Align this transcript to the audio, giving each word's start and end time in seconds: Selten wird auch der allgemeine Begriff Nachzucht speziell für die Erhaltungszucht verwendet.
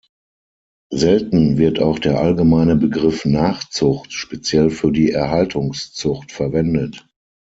Selten 0.91 1.59
wird 1.59 1.77
auch 1.79 1.99
der 1.99 2.19
allgemeine 2.19 2.75
Begriff 2.75 3.23
Nachzucht 3.23 4.13
speziell 4.13 4.71
für 4.71 4.91
die 4.91 5.11
Erhaltungszucht 5.11 6.31
verwendet. 6.31 7.07